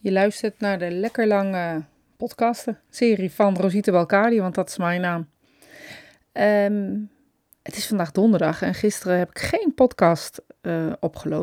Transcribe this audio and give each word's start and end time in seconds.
Je 0.00 0.12
luistert 0.12 0.60
naar 0.60 0.78
de 0.78 0.90
lekker 0.90 1.26
lange 1.26 1.84
podcasten-serie 2.16 3.32
van 3.32 3.56
Rosita 3.56 3.92
Balkadi, 3.92 4.40
want 4.40 4.54
dat 4.54 4.68
is 4.68 4.76
mijn 4.76 5.00
naam. 5.00 5.28
Ehm, 6.32 6.96
het 7.62 7.76
is 7.76 7.86
vandaag 7.86 8.12
donderdag 8.12 8.62
en 8.62 8.74
gisteren 8.74 9.18
heb 9.18 9.28
ik 9.28 9.38
geen 9.38 9.72
podcast 9.74 10.42
uh. 10.62 10.92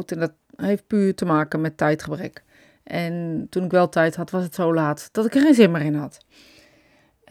En 0.06 0.20
dat 0.20 0.34
heeft 0.56 0.88
puur 0.88 1.16
te 1.16 1.26
maken 1.26 1.62
met 1.62 1.78
tijdgebrek. 1.78 2.44
En 2.84 3.48
toen 3.50 3.64
ik 3.64 3.72
wel 3.72 3.90
tijd 3.90 4.16
had, 4.16 4.32
was 4.32 4.44
het 4.44 4.56
zo 4.56 4.74
laat 4.74 5.10
dat 5.12 5.26
ik 5.26 5.36
er 5.36 5.42
geen 5.42 5.54
zin 5.54 5.72
meer 5.72 5.82
in 5.82 5.96
had. 5.96 6.26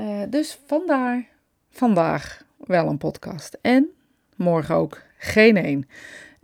Uh, 0.00 0.22
dus 0.28 0.58
vandaar 0.66 1.28
vandaag 1.70 2.44
wel 2.58 2.88
een 2.88 2.98
podcast. 2.98 3.58
En 3.60 3.88
morgen 4.36 4.74
ook 4.74 5.02
geen 5.18 5.56
één. 5.56 5.88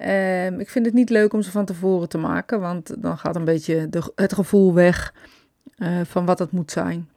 Um, 0.09 0.61
ik 0.61 0.71
vind 0.71 0.87
het 0.87 0.95
niet 0.95 1.11
leuk 1.11 1.33
om 1.33 1.43
ze 1.43 1.51
van 1.51 1.65
tevoren 1.65 2.09
te 2.09 2.19
maken, 2.19 2.61
want 2.61 3.03
dan 3.03 3.19
gaat 3.19 3.37
een 3.37 3.45
beetje 3.45 3.89
de, 3.89 4.13
het 4.15 4.33
gevoel 4.33 4.75
weg 4.75 5.15
uh, 5.79 6.01
van 6.05 6.25
wat 6.27 6.39
het 6.39 6.51
moet 6.51 6.71
zijn. 6.71 7.09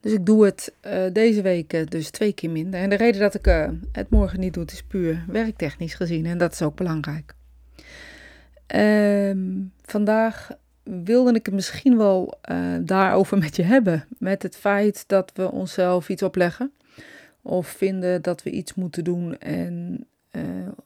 Dus 0.00 0.12
ik 0.12 0.26
doe 0.26 0.44
het 0.44 0.72
uh, 0.86 1.02
deze 1.12 1.42
week 1.42 1.90
dus 1.90 2.10
twee 2.10 2.32
keer 2.32 2.50
minder. 2.50 2.80
En 2.80 2.90
de 2.90 2.96
reden 2.96 3.20
dat 3.20 3.34
ik 3.34 3.44
het 3.92 4.10
morgen 4.10 4.40
niet 4.40 4.54
doe, 4.54 4.64
is 4.64 4.82
puur 4.82 5.24
werktechnisch 5.28 5.94
gezien. 5.94 6.26
En 6.26 6.38
dat 6.38 6.52
is 6.52 6.62
ook 6.62 6.76
belangrijk. 6.76 7.34
Um, 8.74 9.72
vandaag 9.82 10.50
wilde 10.82 11.34
ik 11.34 11.46
het 11.46 11.54
misschien 11.54 11.96
wel 11.96 12.38
daarover 12.80 13.38
met 13.38 13.56
je 13.56 13.62
hebben. 13.62 14.04
Met 14.18 14.42
het 14.42 14.56
feit 14.56 15.04
dat 15.06 15.32
we 15.34 15.50
onszelf 15.50 16.08
iets 16.08 16.22
opleggen. 16.22 16.72
Of 17.42 17.66
vinden 17.66 18.22
dat 18.22 18.42
we 18.42 18.50
iets 18.50 18.74
moeten 18.74 19.04
doen 19.04 19.38
en 19.38 20.06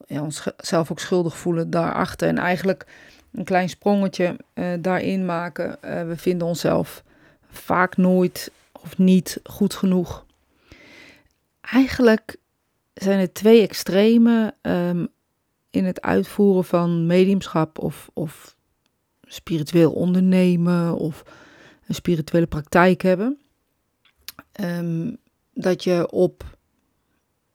ja, 0.06 0.22
onszelf 0.22 0.90
ook 0.90 1.00
schuldig 1.00 1.36
voelen 1.36 1.70
daarachter. 1.70 2.28
En 2.28 2.38
eigenlijk 2.38 2.86
een 3.32 3.44
klein 3.44 3.68
sprongetje 3.68 4.36
uh, 4.54 4.72
daarin 4.80 5.24
maken. 5.24 5.78
Uh, 5.84 6.06
we 6.06 6.16
vinden 6.16 6.46
onszelf 6.46 7.02
vaak 7.50 7.96
nooit 7.96 8.50
of 8.72 8.98
niet 8.98 9.40
goed 9.44 9.74
genoeg. 9.74 10.26
Eigenlijk 11.60 12.36
zijn 12.94 13.20
er 13.20 13.32
twee 13.32 13.62
extremen 13.62 14.54
um, 14.62 15.08
in 15.70 15.84
het 15.84 16.02
uitvoeren 16.02 16.64
van 16.64 17.06
mediumschap 17.06 17.78
of, 17.78 18.10
of 18.12 18.56
spiritueel 19.22 19.92
ondernemen 19.92 20.94
of 20.94 21.22
een 21.86 21.94
spirituele 21.94 22.46
praktijk 22.46 23.02
hebben. 23.02 23.38
Um, 24.60 25.16
dat 25.52 25.84
je 25.84 26.10
op 26.10 26.57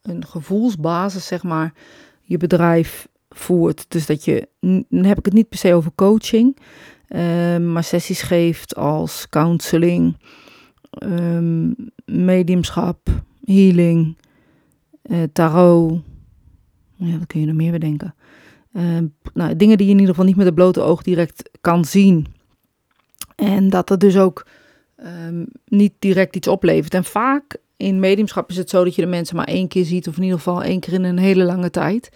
een 0.03 0.25
gevoelsbasis, 0.25 1.27
zeg 1.27 1.43
maar, 1.43 1.73
je 2.21 2.37
bedrijf 2.37 3.07
voert. 3.29 3.85
Dus 3.87 4.05
dat 4.05 4.25
je, 4.25 4.47
dan 4.89 5.03
heb 5.03 5.17
ik 5.17 5.25
het 5.25 5.33
niet 5.33 5.49
per 5.49 5.57
se 5.57 5.73
over 5.73 5.91
coaching, 5.95 6.57
uh, 7.09 7.57
maar 7.57 7.83
sessies 7.83 8.21
geeft 8.21 8.75
als 8.75 9.29
counseling, 9.29 10.17
um, 11.03 11.75
mediumschap, 12.05 13.09
healing, 13.45 14.17
uh, 15.03 15.23
tarot. 15.33 16.01
Ja, 16.95 17.17
dat 17.17 17.27
kun 17.27 17.39
je 17.39 17.45
nog 17.45 17.55
meer 17.55 17.71
bedenken. 17.71 18.15
Uh, 18.73 18.97
nou, 19.33 19.55
dingen 19.55 19.77
die 19.77 19.85
je 19.85 19.93
in 19.93 19.99
ieder 19.99 20.13
geval 20.13 20.25
niet 20.25 20.35
met 20.35 20.45
het 20.45 20.55
blote 20.55 20.81
oog 20.81 21.03
direct 21.03 21.49
kan 21.61 21.85
zien. 21.85 22.25
En 23.35 23.69
dat 23.69 23.89
er 23.89 23.99
dus 23.99 24.17
ook 24.17 24.47
niet 25.65 25.93
direct 25.99 26.35
iets 26.35 26.47
oplevert. 26.47 26.93
En 26.93 27.03
vaak 27.03 27.57
in 27.83 27.99
mediumschap 27.99 28.49
is 28.49 28.57
het 28.57 28.69
zo 28.69 28.83
dat 28.83 28.95
je 28.95 29.01
de 29.01 29.07
mensen 29.07 29.35
maar 29.35 29.47
één 29.47 29.67
keer 29.67 29.85
ziet, 29.85 30.07
of 30.07 30.17
in 30.17 30.23
ieder 30.23 30.37
geval 30.37 30.63
één 30.63 30.79
keer 30.79 30.93
in 30.93 31.03
een 31.03 31.17
hele 31.17 31.43
lange 31.43 31.69
tijd. 31.69 32.09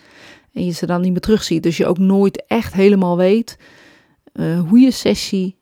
En 0.53 0.65
je 0.65 0.71
ze 0.71 0.85
dan 0.85 1.01
niet 1.01 1.11
meer 1.11 1.19
terugziet. 1.19 1.63
Dus 1.63 1.77
je 1.77 1.85
ook 1.85 1.97
nooit 1.97 2.43
echt 2.47 2.73
helemaal 2.73 3.17
weet 3.17 3.57
uh, 4.33 4.59
hoe 4.59 4.79
je 4.79 4.91
sessie, 4.91 5.55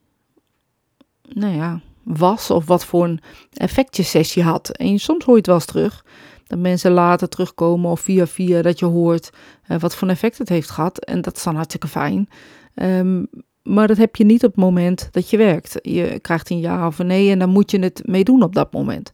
nou 1.33 1.55
ja, 1.55 1.81
was 2.03 2.49
of 2.49 2.65
wat 2.65 2.85
voor 2.85 3.03
een 3.03 3.19
effect 3.53 3.97
je 3.97 4.03
sessie 4.03 4.43
had. 4.43 4.69
En 4.69 4.99
soms 4.99 5.23
hoor 5.23 5.33
je 5.33 5.39
het 5.39 5.47
wel 5.47 5.55
eens 5.55 5.65
terug. 5.65 6.05
Dat 6.47 6.59
mensen 6.59 6.91
later 6.91 7.29
terugkomen 7.29 7.91
of 7.91 7.99
via 7.99 8.27
via 8.27 8.61
dat 8.61 8.79
je 8.79 8.85
hoort 8.85 9.29
uh, 9.67 9.79
wat 9.79 9.95
voor 9.95 10.07
een 10.07 10.13
effect 10.13 10.37
het 10.37 10.49
heeft 10.49 10.69
gehad. 10.69 11.05
En 11.05 11.21
dat 11.21 11.35
is 11.35 11.43
dan 11.43 11.55
hartstikke 11.55 11.87
fijn. 11.87 12.29
Um, 12.75 13.27
maar 13.63 13.87
dat 13.87 13.97
heb 13.97 14.15
je 14.15 14.25
niet 14.25 14.43
op 14.43 14.51
het 14.51 14.63
moment 14.63 15.09
dat 15.11 15.29
je 15.29 15.37
werkt. 15.37 15.79
Je 15.81 16.19
krijgt 16.19 16.49
een 16.49 16.59
ja 16.59 16.87
of 16.87 16.99
een 16.99 17.07
nee 17.07 17.31
en 17.31 17.39
dan 17.39 17.49
moet 17.49 17.71
je 17.71 17.79
het 17.79 18.01
mee 18.05 18.23
doen 18.23 18.43
op 18.43 18.55
dat 18.55 18.73
moment. 18.73 19.13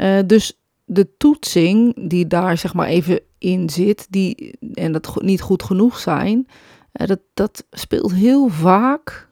Uh, 0.00 0.18
dus 0.26 0.58
de 0.84 1.16
toetsing 1.16 2.08
die 2.08 2.26
daar 2.26 2.58
zeg 2.58 2.74
maar 2.74 2.86
even 2.86 3.20
in 3.38 3.70
zit, 3.70 4.06
die, 4.10 4.58
en 4.74 4.92
dat 4.92 5.22
niet 5.22 5.40
goed 5.40 5.62
genoeg 5.62 5.98
zijn, 5.98 6.48
uh, 6.92 7.06
dat, 7.06 7.20
dat 7.34 7.64
speelt 7.70 8.12
heel 8.12 8.48
vaak, 8.48 9.28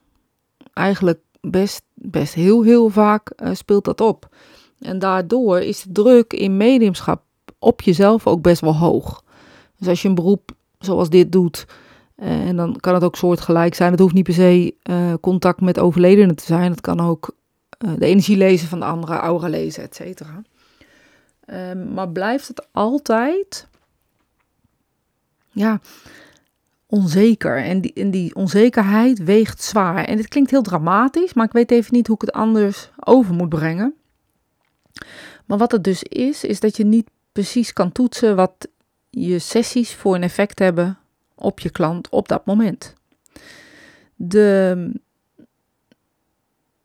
eigenlijk 0.72 1.20
best, 1.40 1.82
best 1.94 2.34
heel 2.34 2.62
heel 2.62 2.88
vaak 2.88 3.32
uh, 3.36 3.50
speelt 3.52 3.84
dat 3.84 4.00
op. 4.00 4.36
En 4.80 4.98
daardoor 4.98 5.58
is 5.58 5.82
de 5.82 5.92
druk 5.92 6.32
in 6.32 6.56
mediumschap 6.56 7.22
op 7.58 7.80
jezelf 7.80 8.26
ook 8.26 8.42
best 8.42 8.60
wel 8.60 8.76
hoog. 8.76 9.24
Dus 9.78 9.88
als 9.88 10.02
je 10.02 10.08
een 10.08 10.14
beroep 10.14 10.50
zoals 10.78 11.10
dit 11.10 11.32
doet, 11.32 11.66
en 12.16 12.56
dan 12.56 12.76
kan 12.80 12.94
het 12.94 13.04
ook 13.04 13.16
soortgelijk 13.16 13.74
zijn. 13.74 13.90
Het 13.90 14.00
hoeft 14.00 14.14
niet 14.14 14.24
per 14.24 14.34
se 14.34 14.74
contact 15.20 15.60
met 15.60 15.78
overledenen 15.78 16.36
te 16.36 16.44
zijn. 16.44 16.70
Het 16.70 16.80
kan 16.80 17.00
ook 17.00 17.36
de 17.78 18.06
energie 18.06 18.36
lezen 18.36 18.68
van 18.68 18.78
de 18.78 18.84
andere, 18.84 19.14
aura 19.14 19.48
lezen, 19.48 19.82
et 19.82 19.94
cetera. 19.94 20.42
Um, 21.46 21.92
maar 21.92 22.08
blijft 22.08 22.48
het 22.48 22.66
altijd 22.72 23.68
ja, 25.50 25.80
onzeker. 26.86 27.62
En 27.62 27.80
die, 27.80 27.92
en 27.92 28.10
die 28.10 28.34
onzekerheid 28.34 29.24
weegt 29.24 29.62
zwaar. 29.62 30.04
En 30.04 30.16
dit 30.16 30.28
klinkt 30.28 30.50
heel 30.50 30.62
dramatisch, 30.62 31.34
maar 31.34 31.46
ik 31.46 31.52
weet 31.52 31.70
even 31.70 31.94
niet 31.94 32.06
hoe 32.06 32.16
ik 32.16 32.20
het 32.20 32.32
anders 32.32 32.90
over 33.04 33.34
moet 33.34 33.48
brengen. 33.48 33.94
Maar 35.44 35.58
wat 35.58 35.72
het 35.72 35.84
dus 35.84 36.02
is, 36.02 36.44
is 36.44 36.60
dat 36.60 36.76
je 36.76 36.84
niet 36.84 37.10
precies 37.32 37.72
kan 37.72 37.92
toetsen 37.92 38.36
wat 38.36 38.68
je 39.10 39.38
sessies 39.38 39.94
voor 39.94 40.14
een 40.14 40.22
effect 40.22 40.58
hebben 40.58 40.98
op 41.34 41.60
je 41.60 41.70
klant 41.70 42.08
op 42.08 42.28
dat 42.28 42.46
moment. 42.46 42.94
De, 44.16 44.90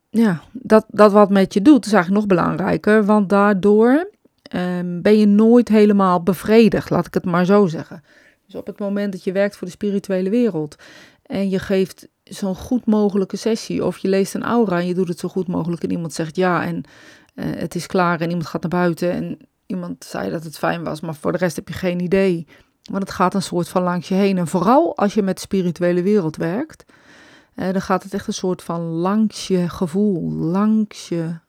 ja, 0.10 0.42
dat, 0.52 0.86
dat 0.88 1.12
wat 1.12 1.30
met 1.30 1.54
je 1.54 1.62
doet 1.62 1.86
is 1.86 1.94
eigenlijk 1.94 2.28
nog 2.28 2.38
belangrijker, 2.38 3.06
want 3.06 3.30
daardoor 3.30 4.10
um, 4.56 5.02
ben 5.02 5.18
je 5.18 5.26
nooit 5.26 5.68
helemaal 5.68 6.24
bevredigd, 6.24 6.90
laat 6.90 7.06
ik 7.06 7.14
het 7.14 7.26
maar 7.26 7.46
zo 7.46 7.68
zeggen. 7.68 8.04
Dus 8.46 8.56
op 8.56 8.68
het 8.68 8.80
moment 8.80 9.12
dat 9.12 9.24
je 9.24 9.32
werkt 9.32 9.56
voor 9.56 9.68
de 9.68 9.74
spirituele 9.74 10.30
wereld 10.30 10.76
en 11.24 11.50
je 11.50 11.60
geeft 11.60 12.08
zo'n 12.24 12.56
goed 12.56 12.86
mogelijke 12.86 13.38
sessie, 13.38 13.86
of 13.86 13.98
je 13.98 14.08
leest 14.08 14.34
een 14.34 14.44
aura 14.44 14.80
en 14.80 14.88
je 14.88 14.94
doet 14.94 15.08
het 15.08 15.20
zo 15.20 15.28
goed 15.28 15.48
mogelijk 15.48 15.84
en 15.84 15.92
iemand 15.92 16.14
zegt 16.14 16.36
ja 16.36 16.64
en 16.64 16.84
uh, 17.36 17.46
het 17.56 17.76
is 17.76 17.88
klaar 17.88 18.22
en 18.22 18.30
iemand 18.30 18.48
gaat 18.48 18.62
naar 18.62 18.82
buiten 18.82 19.12
en 19.12 19.38
iemand 19.66 20.06
zei 20.06 20.30
dat 20.30 20.44
het 20.44 20.58
fijn 20.58 20.84
was, 20.84 21.02
maar 21.02 21.16
voor 21.16 21.32
de 21.32 21.38
rest 21.38 21.56
heb 21.56 21.68
je 21.68 21.74
geen 21.74 22.00
idee. 22.00 22.48
Want 22.92 23.04
het 23.04 23.12
gaat 23.12 23.34
een 23.34 23.42
soort 23.42 23.70
van 23.70 23.84
langs 23.84 24.08
je 24.08 24.14
heen. 24.14 24.38
En 24.38 24.48
vooral 24.48 24.98
als 24.98 25.14
je 25.14 25.22
met 25.22 25.36
de 25.36 25.42
spirituele 25.42 26.02
wereld 26.02 26.36
werkt, 26.36 26.86
uh, 27.56 27.72
dan 27.72 27.82
gaat 27.82 28.04
het 28.04 28.14
echt 28.14 28.28
een 28.28 28.34
soort 28.34 28.64
van 28.64 28.82
langs 28.82 29.48
je 29.48 29.70
gevoel, 29.70 30.32
langs 30.32 31.10
je 31.10 31.40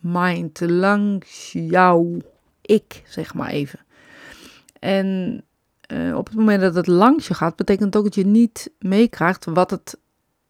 mind, 0.00 0.60
langs 0.60 1.52
jou 1.52 2.20
ik, 2.70 3.02
zeg 3.06 3.34
maar 3.34 3.48
even. 3.48 3.78
En 4.78 5.40
uh, 5.92 6.16
op 6.16 6.26
het 6.26 6.36
moment 6.36 6.60
dat 6.60 6.74
het 6.74 6.86
langs 6.86 7.28
je 7.28 7.34
gaat, 7.34 7.56
betekent 7.56 7.96
ook 7.96 8.04
dat 8.04 8.14
je 8.14 8.26
niet 8.26 8.72
meekrijgt 8.78 9.44
wat 9.44 9.70
het 9.70 9.98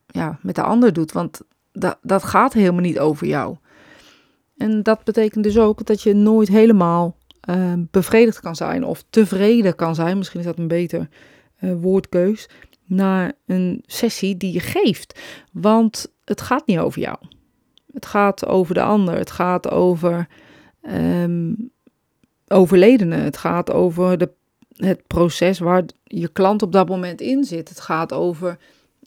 ja, 0.06 0.38
met 0.42 0.54
de 0.54 0.62
ander 0.62 0.92
doet. 0.92 1.12
Want 1.12 1.40
dat, 1.72 1.98
dat 2.02 2.24
gaat 2.24 2.52
helemaal 2.52 2.80
niet 2.80 2.98
over 2.98 3.26
jou. 3.26 3.56
En 4.56 4.82
dat 4.82 5.04
betekent 5.04 5.44
dus 5.44 5.58
ook 5.58 5.86
dat 5.86 6.02
je 6.02 6.14
nooit 6.14 6.48
helemaal 6.48 7.16
uh, 7.50 7.72
bevredigd 7.90 8.40
kan 8.40 8.56
zijn 8.56 8.84
of 8.84 9.04
tevreden 9.10 9.74
kan 9.74 9.94
zijn. 9.94 10.18
Misschien 10.18 10.40
is 10.40 10.46
dat 10.46 10.58
een 10.58 10.68
beter 10.68 11.08
uh, 11.60 11.72
woordkeus. 11.80 12.48
Naar 12.84 13.32
een 13.46 13.82
sessie 13.86 14.36
die 14.36 14.52
je 14.52 14.60
geeft. 14.60 15.20
Want 15.52 16.12
het 16.24 16.40
gaat 16.40 16.66
niet 16.66 16.78
over 16.78 17.00
jou. 17.00 17.16
Het 17.92 18.06
gaat 18.06 18.46
over 18.46 18.74
de 18.74 18.82
ander. 18.82 19.14
Het 19.14 19.30
gaat 19.30 19.70
over 19.70 20.28
um, 20.82 21.70
overledene. 22.50 23.16
Het 23.16 23.36
gaat 23.36 23.70
over 23.70 24.18
de, 24.18 24.30
het 24.76 25.06
proces 25.06 25.58
waar 25.58 25.84
je 26.04 26.28
klant 26.28 26.62
op 26.62 26.72
dat 26.72 26.88
moment 26.88 27.20
in 27.20 27.44
zit. 27.44 27.68
Het 27.68 27.80
gaat 27.80 28.12
over 28.12 28.58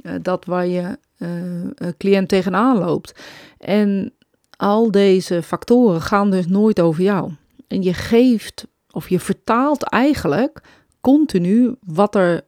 uh, 0.01 0.13
dat 0.21 0.45
waar 0.45 0.67
je 0.67 0.97
uh, 1.17 1.89
cliënt 1.97 2.29
tegenaan 2.29 2.77
loopt. 2.77 3.15
En 3.57 4.13
al 4.57 4.91
deze 4.91 5.43
factoren 5.43 6.01
gaan 6.01 6.31
dus 6.31 6.47
nooit 6.47 6.81
over 6.81 7.03
jou. 7.03 7.31
En 7.67 7.81
je 7.81 7.93
geeft 7.93 8.67
of 8.91 9.09
je 9.09 9.19
vertaalt 9.19 9.83
eigenlijk 9.83 10.61
continu 11.01 11.75
wat 11.85 12.15
er 12.15 12.41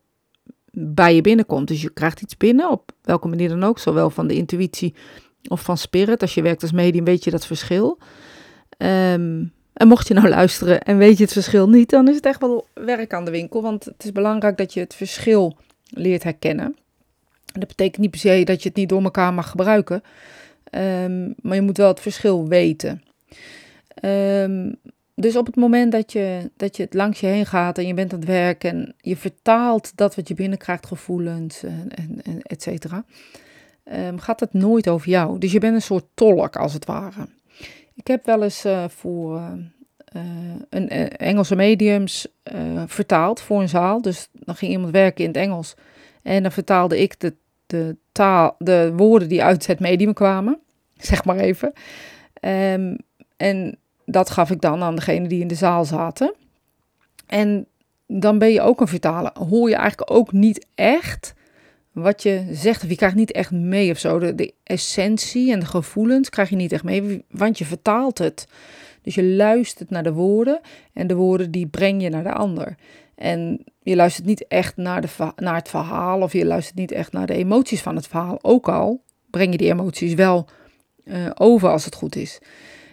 bij 0.71 1.15
je 1.15 1.21
binnenkomt. 1.21 1.67
Dus 1.67 1.81
je 1.81 1.89
krijgt 1.89 2.21
iets 2.21 2.37
binnen, 2.37 2.69
op 2.69 2.91
welke 3.01 3.27
manier 3.27 3.49
dan 3.49 3.63
ook, 3.63 3.79
zowel 3.79 4.09
van 4.09 4.27
de 4.27 4.33
intuïtie 4.33 4.95
of 5.47 5.61
van 5.61 5.77
spirit. 5.77 6.21
Als 6.21 6.33
je 6.33 6.41
werkt 6.41 6.61
als 6.61 6.71
medium 6.71 7.05
weet 7.05 7.23
je 7.23 7.31
dat 7.31 7.45
verschil. 7.45 7.99
Um, 8.77 9.53
en 9.75 9.87
mocht 9.87 10.07
je 10.07 10.13
nou 10.13 10.29
luisteren 10.29 10.81
en 10.81 10.97
weet 10.97 11.17
je 11.17 11.23
het 11.23 11.33
verschil 11.33 11.69
niet, 11.69 11.89
dan 11.89 12.07
is 12.07 12.15
het 12.15 12.25
echt 12.25 12.39
wel 12.39 12.67
werk 12.73 13.13
aan 13.13 13.25
de 13.25 13.31
winkel. 13.31 13.61
Want 13.61 13.85
het 13.85 14.03
is 14.03 14.11
belangrijk 14.11 14.57
dat 14.57 14.73
je 14.73 14.79
het 14.79 14.95
verschil 14.95 15.55
leert 15.89 16.23
herkennen. 16.23 16.75
Dat 17.45 17.67
betekent 17.67 17.97
niet 17.97 18.11
per 18.11 18.19
se 18.19 18.43
dat 18.43 18.63
je 18.63 18.69
het 18.69 18.77
niet 18.77 18.89
door 18.89 19.03
elkaar 19.03 19.33
mag 19.33 19.49
gebruiken. 19.49 20.03
Ehm, 20.63 21.31
maar 21.41 21.55
je 21.55 21.61
moet 21.61 21.77
wel 21.77 21.87
het 21.87 21.99
verschil 21.99 22.47
weten. 22.47 23.03
Ehm, 23.87 24.71
dus 25.15 25.35
op 25.35 25.45
het 25.45 25.55
moment 25.55 25.91
dat 25.91 26.11
je, 26.11 26.51
dat 26.57 26.77
je 26.77 26.83
het 26.83 26.93
langs 26.93 27.19
je 27.19 27.27
heen 27.27 27.45
gaat 27.45 27.77
en 27.77 27.87
je 27.87 27.93
bent 27.93 28.13
aan 28.13 28.19
het 28.19 28.27
werk 28.27 28.63
en 28.63 28.95
je 28.97 29.17
vertaalt 29.17 29.91
dat 29.95 30.15
wat 30.15 30.27
je 30.27 30.33
binnenkrijgt, 30.33 30.85
gevoelens 30.85 31.63
en, 31.63 31.89
en, 32.23 32.41
et 32.41 32.61
cetera, 32.61 33.05
ehm, 33.83 34.17
gaat 34.17 34.39
het 34.39 34.53
nooit 34.53 34.87
over 34.87 35.09
jou. 35.09 35.39
Dus 35.39 35.51
je 35.51 35.59
bent 35.59 35.75
een 35.75 35.81
soort 35.81 36.05
tolk 36.13 36.55
als 36.55 36.73
het 36.73 36.85
ware. 36.85 37.27
Ik 37.95 38.07
heb 38.07 38.25
wel 38.25 38.43
eens 38.43 38.65
uh, 38.65 38.83
voor 38.87 39.35
uh, 40.15 40.21
een 40.69 40.89
Engelse 41.09 41.55
mediums 41.55 42.27
vertaald 42.85 43.41
voor 43.41 43.61
een 43.61 43.69
zaal. 43.69 44.01
Dus 44.01 44.29
dan 44.31 44.55
ging 44.55 44.71
iemand 44.71 44.91
werken 44.91 45.23
in 45.23 45.29
het 45.29 45.39
Engels 45.39 45.75
en 46.25 46.41
dan 46.41 46.51
vertaalde 46.51 47.01
ik 47.01 47.19
de, 47.19 47.33
de, 47.65 47.95
taal, 48.11 48.55
de 48.57 48.93
woorden 48.95 49.27
die 49.27 49.43
uit 49.43 49.67
het 49.67 49.79
medium 49.79 50.13
kwamen, 50.13 50.59
zeg 50.97 51.25
maar 51.25 51.37
even. 51.37 51.73
Um, 52.41 52.97
en 53.37 53.77
dat 54.05 54.29
gaf 54.29 54.51
ik 54.51 54.61
dan 54.61 54.83
aan 54.83 54.95
degene 54.95 55.27
die 55.27 55.41
in 55.41 55.47
de 55.47 55.55
zaal 55.55 55.85
zaten. 55.85 56.33
En 57.25 57.67
dan 58.07 58.37
ben 58.37 58.51
je 58.51 58.61
ook 58.61 58.81
een 58.81 58.87
vertaler. 58.87 59.31
Hoor 59.49 59.69
je 59.69 59.75
eigenlijk 59.75 60.11
ook 60.11 60.31
niet 60.31 60.65
echt 60.75 61.33
wat 61.95 62.23
je 62.23 62.47
zegt. 62.51 62.83
Of 62.83 62.89
je 62.89 62.95
krijgt 62.95 63.15
niet 63.15 63.31
echt 63.31 63.51
mee 63.51 63.91
of 63.91 63.97
zo. 63.97 64.19
De, 64.19 64.53
essentie 64.63 65.51
en 65.51 65.59
de 65.59 65.65
gevoelens 65.65 66.29
krijg 66.29 66.49
je 66.49 66.55
niet 66.55 66.71
echt 66.71 66.83
mee. 66.83 67.25
Want 67.29 67.57
je 67.57 67.65
vertaalt 67.65 68.17
het. 68.17 68.47
Dus 69.01 69.15
je 69.15 69.23
luistert 69.23 69.89
naar 69.89 70.03
de 70.03 70.13
woorden. 70.13 70.59
En 70.93 71.07
de 71.07 71.15
woorden 71.15 71.51
die 71.51 71.67
breng 71.67 72.01
je 72.01 72.09
naar 72.09 72.23
de 72.23 72.33
ander. 72.33 72.75
En 73.15 73.63
je 73.81 73.95
luistert 73.95 74.25
niet 74.25 74.47
echt 74.47 74.77
naar, 74.77 75.01
de, 75.01 75.07
naar 75.35 75.55
het 75.55 75.69
verhaal. 75.69 76.21
Of 76.21 76.33
je 76.33 76.45
luistert 76.45 76.77
niet 76.77 76.91
echt 76.91 77.11
naar 77.11 77.27
de 77.27 77.35
emoties 77.35 77.81
van 77.81 77.95
het 77.95 78.07
verhaal. 78.07 78.39
Ook 78.41 78.69
al 78.69 79.01
breng 79.29 79.51
je 79.51 79.57
die 79.57 79.71
emoties 79.71 80.13
wel 80.13 80.47
uh, 81.03 81.29
over 81.33 81.69
als 81.69 81.85
het 81.85 81.95
goed 81.95 82.15
is. 82.15 82.39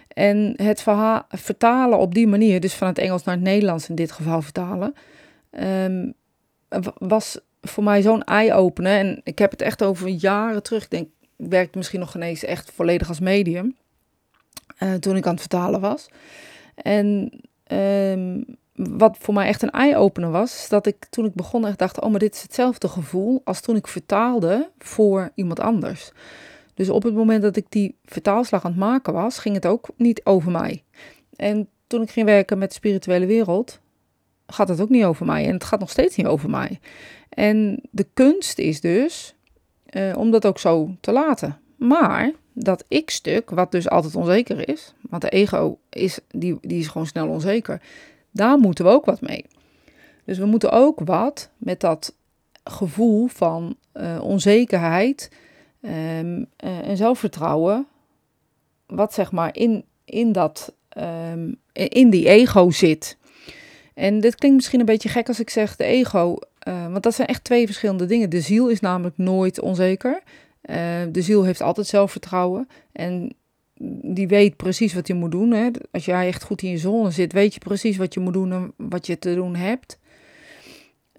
En 0.07 0.53
het 0.55 0.83
vertalen 1.29 1.97
op 1.99 2.13
die 2.13 2.27
manier, 2.27 2.59
dus 2.59 2.73
van 2.73 2.87
het 2.87 2.97
Engels 2.97 3.23
naar 3.23 3.35
het 3.35 3.43
Nederlands 3.43 3.89
in 3.89 3.95
dit 3.95 4.11
geval 4.11 4.41
vertalen, 4.41 4.93
um, 5.59 6.13
was 6.97 7.39
voor 7.63 7.83
mij 7.83 8.01
zo'n 8.01 8.23
eye-opener. 8.23 8.97
En 8.97 9.21
ik 9.23 9.39
heb 9.39 9.51
het 9.51 9.61
echt 9.61 9.83
over 9.83 10.07
jaren 10.07 10.63
terug. 10.63 10.83
Ik 10.83 10.89
denk, 10.89 11.07
ik 11.37 11.49
werkte 11.49 11.77
misschien 11.77 11.99
nog 11.99 12.15
ineens 12.15 12.43
echt 12.43 12.71
volledig 12.71 13.07
als 13.07 13.19
medium. 13.19 13.75
Uh, 14.79 14.93
toen 14.93 15.15
ik 15.15 15.25
aan 15.25 15.31
het 15.31 15.39
vertalen 15.39 15.81
was. 15.81 16.07
En 16.75 17.31
um, 17.71 18.45
wat 18.75 19.17
voor 19.19 19.33
mij 19.33 19.47
echt 19.47 19.61
een 19.61 19.71
eye-opener 19.71 20.31
was, 20.31 20.55
is 20.55 20.69
dat 20.69 20.85
ik 20.85 21.05
toen 21.09 21.25
ik 21.25 21.33
begon 21.33 21.67
echt 21.67 21.79
dacht: 21.79 22.01
oh, 22.01 22.09
maar 22.09 22.19
dit 22.19 22.35
is 22.35 22.41
hetzelfde 22.41 22.87
gevoel 22.87 23.41
als 23.43 23.61
toen 23.61 23.75
ik 23.75 23.87
vertaalde 23.87 24.69
voor 24.77 25.31
iemand 25.35 25.59
anders. 25.59 26.11
Dus 26.73 26.89
op 26.89 27.03
het 27.03 27.13
moment 27.13 27.41
dat 27.41 27.55
ik 27.55 27.65
die 27.69 27.95
vertaalslag 28.05 28.65
aan 28.65 28.71
het 28.71 28.79
maken 28.79 29.13
was, 29.13 29.37
ging 29.37 29.55
het 29.55 29.65
ook 29.65 29.89
niet 29.95 30.21
over 30.23 30.51
mij. 30.51 30.83
En 31.35 31.67
toen 31.87 32.01
ik 32.01 32.09
ging 32.09 32.25
werken 32.25 32.57
met 32.57 32.69
de 32.69 32.75
spirituele 32.75 33.25
wereld, 33.25 33.79
gaat 34.47 34.67
het 34.67 34.81
ook 34.81 34.89
niet 34.89 35.03
over 35.03 35.25
mij. 35.25 35.45
En 35.45 35.53
het 35.53 35.63
gaat 35.63 35.79
nog 35.79 35.89
steeds 35.89 36.15
niet 36.15 36.27
over 36.27 36.49
mij. 36.49 36.79
En 37.29 37.81
de 37.91 38.07
kunst 38.13 38.59
is 38.59 38.81
dus 38.81 39.35
eh, 39.85 40.13
om 40.17 40.31
dat 40.31 40.45
ook 40.45 40.59
zo 40.59 40.95
te 40.99 41.11
laten. 41.11 41.59
Maar 41.75 42.31
dat 42.53 42.83
ik-stuk, 42.87 43.49
wat 43.49 43.71
dus 43.71 43.89
altijd 43.89 44.15
onzeker 44.15 44.69
is, 44.69 44.93
want 45.01 45.21
de 45.21 45.29
ego 45.29 45.77
is, 45.89 46.19
die, 46.29 46.57
die 46.61 46.79
is 46.79 46.87
gewoon 46.87 47.07
snel 47.07 47.27
onzeker, 47.27 47.81
daar 48.31 48.57
moeten 48.57 48.85
we 48.85 48.91
ook 48.91 49.05
wat 49.05 49.21
mee. 49.21 49.45
Dus 50.25 50.37
we 50.37 50.45
moeten 50.45 50.71
ook 50.71 50.99
wat 50.99 51.49
met 51.57 51.79
dat 51.79 52.15
gevoel 52.63 53.27
van 53.27 53.75
uh, 53.93 54.19
onzekerheid 54.21 55.31
um, 55.81 55.89
uh, 55.89 56.87
en 56.87 56.97
zelfvertrouwen, 56.97 57.87
wat 58.87 59.13
zeg 59.13 59.31
maar 59.31 59.55
in, 59.55 59.85
in, 60.05 60.31
dat, 60.31 60.73
um, 61.31 61.55
in 61.73 62.09
die 62.09 62.27
ego 62.27 62.69
zit. 62.69 63.17
En 63.93 64.19
dit 64.19 64.35
klinkt 64.35 64.57
misschien 64.57 64.79
een 64.79 64.85
beetje 64.85 65.09
gek 65.09 65.27
als 65.27 65.39
ik 65.39 65.49
zeg 65.49 65.75
de 65.75 65.83
ego, 65.83 66.37
uh, 66.67 66.91
want 66.91 67.03
dat 67.03 67.15
zijn 67.15 67.27
echt 67.27 67.43
twee 67.43 67.65
verschillende 67.65 68.05
dingen. 68.05 68.29
De 68.29 68.41
ziel 68.41 68.69
is 68.69 68.79
namelijk 68.79 69.17
nooit 69.17 69.59
onzeker. 69.59 70.21
Uh, 70.69 70.75
de 71.11 71.21
ziel 71.21 71.43
heeft 71.43 71.61
altijd 71.61 71.87
zelfvertrouwen 71.87 72.67
en 72.91 73.35
die 74.01 74.27
weet 74.27 74.55
precies 74.55 74.93
wat 74.93 75.07
je 75.07 75.13
moet 75.13 75.31
doen. 75.31 75.51
Hè. 75.51 75.69
Als 75.91 76.05
jij 76.05 76.27
echt 76.27 76.43
goed 76.43 76.61
in 76.61 76.69
je 76.69 76.77
zone 76.77 77.11
zit, 77.11 77.33
weet 77.33 77.53
je 77.53 77.59
precies 77.59 77.97
wat 77.97 78.13
je 78.13 78.19
moet 78.19 78.33
doen 78.33 78.51
en 78.51 78.73
wat 78.77 79.07
je 79.07 79.19
te 79.19 79.35
doen 79.35 79.55
hebt. 79.55 79.99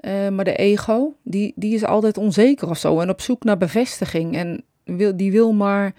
Uh, 0.01 0.29
maar 0.29 0.45
de 0.45 0.57
ego, 0.57 1.15
die, 1.23 1.53
die 1.57 1.75
is 1.75 1.85
altijd 1.85 2.19
onzeker 2.19 2.69
of 2.71 2.79
zo 2.79 3.01
en 3.01 3.11
op 3.11 3.21
zoek 3.21 3.45
naar 3.45 3.57
bevestiging. 3.57 4.37
En 4.37 4.65
wil, 4.85 5.17
die 5.17 5.33
wil 5.33 5.53
maar 5.53 5.95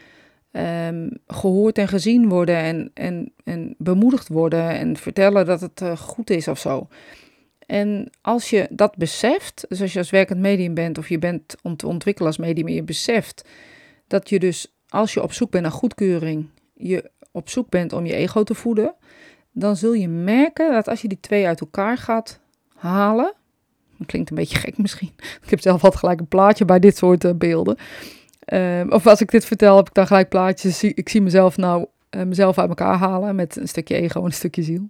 um, 0.58 1.10
gehoord 1.28 1.78
en 1.78 1.88
gezien 1.88 2.30
worden 2.30 2.56
en, 2.56 2.92
en, 2.94 3.34
en 3.44 3.76
bemoedigd 3.78 4.28
worden 4.28 4.70
en 4.70 4.98
vertellen 4.98 5.46
dat 5.46 5.62
het 5.62 5.82
uh, 5.82 5.98
goed 5.98 6.30
is 6.30 6.48
of 6.48 6.60
zo. 6.60 6.88
En 7.66 8.10
als 8.22 8.50
je 8.50 8.68
dat 8.70 8.96
beseft, 8.98 9.66
dus 9.70 9.82
als 9.82 9.94
je 9.94 10.00
als 10.00 10.10
werkend 10.10 10.40
medium 10.40 10.74
bent 10.74 10.98
of 10.98 11.10
je 11.10 11.20
bent 11.20 11.56
ont 11.62 11.84
ontwikkelen 11.84 12.28
als 12.28 12.38
medium 12.38 12.68
en 12.68 12.74
je 12.74 12.84
beseft 12.84 13.48
dat 14.08 14.30
je 14.30 14.40
dus 14.40 14.74
als 14.90 15.14
je 15.14 15.24
op 15.24 15.34
zoek 15.34 15.52
bent 15.52 15.64
naar 15.64 15.72
goedkeuring, 15.72 16.50
je 16.74 17.12
op 17.32 17.50
zoek 17.50 17.70
bent 17.70 17.94
om 17.94 18.06
je 18.06 18.14
ego 18.14 18.44
te 18.44 18.54
voeden, 18.54 18.96
dan 19.52 19.76
zul 19.76 19.94
je 19.94 20.08
merken 20.08 20.72
dat 20.72 20.88
als 20.88 21.02
je 21.02 21.08
die 21.08 21.20
twee 21.20 21.48
uit 21.48 21.60
elkaar 21.60 21.98
gaat 21.98 22.40
halen, 22.76 23.34
dat 23.98 24.08
klinkt 24.08 24.30
een 24.30 24.36
beetje 24.36 24.58
gek 24.58 24.78
misschien. 24.78 25.12
Ik 25.44 25.50
heb 25.50 25.60
zelf 25.60 25.84
altijd 25.84 26.00
gelijk 26.00 26.20
een 26.20 26.28
plaatje 26.28 26.66
bij 26.66 26.80
dit 26.80 26.98
soort 26.98 27.24
uh, 27.24 27.32
beelden. 27.34 27.78
Uh, 28.46 28.82
of 28.90 29.08
als 29.08 29.22
ik 29.22 29.32
dit 29.32 29.46
vertel, 29.46 29.76
heb 29.78 29.88
ik 29.88 29.94
dan 29.94 30.08
gelijk 30.08 30.30
plaatjes. 30.30 30.84
Ik 30.84 31.10
zie 31.10 31.22
mezelf 31.22 31.58
nou 31.58 31.86
uh, 32.16 32.24
mezelf 32.24 32.58
uit 32.58 32.70
elkaar 32.70 32.98
halen 32.98 33.36
met 33.36 33.56
een 33.56 33.68
stukje 33.68 33.96
ego 33.96 34.20
en 34.20 34.26
een 34.26 34.34
stukje 34.34 34.64
ziel. 34.64 34.88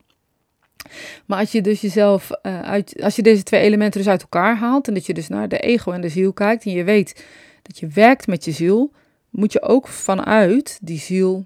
Maar 1.25 1.40
als 1.40 1.52
je 1.52 1.62
dus 1.62 1.81
jezelf 1.81 2.31
uh, 2.44 2.62
uit, 2.62 3.02
als 3.02 3.16
je 3.16 3.22
deze 3.22 3.44
twee 3.44 3.62
elementen 3.62 4.00
dus 4.00 4.10
uit 4.10 4.22
elkaar 4.22 4.57
haalt 4.57 4.88
en 4.88 4.94
dat 4.94 5.06
je 5.06 5.13
dus 5.13 5.28
naar 5.28 5.48
de 5.48 5.57
ego 5.57 5.92
en 5.92 6.02
de 6.02 6.10
ziel 6.10 6.34
kijkt 6.34 6.66
en 6.66 6.72
je 6.72 6.84
weet 6.84 7.25
dat 7.62 7.80
je 7.80 7.88
werkt 7.88 8.28
met 8.28 8.46
je 8.46 8.52
ziel, 8.52 8.92
moet 9.30 9.52
je 9.52 9.62
ook 9.62 9.88
vanuit 9.88 10.80
die 10.81 11.00
ziel 11.00 11.46